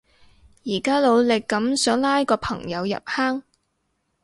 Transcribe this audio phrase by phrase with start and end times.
[0.65, 3.43] 而家努力噉想拉個朋友入坑